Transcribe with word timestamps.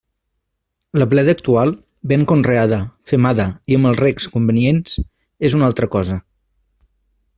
La 0.99 1.05
bleda 1.09 1.33
actual, 1.35 1.73
ben 2.13 2.25
conreada, 2.31 2.79
femada 3.11 3.45
i 3.73 3.77
amb 3.81 3.91
els 3.91 4.01
recs 4.01 4.27
convenients 4.37 4.97
és 5.51 5.59
una 5.61 5.69
altra 5.69 5.91
cosa. 5.99 6.19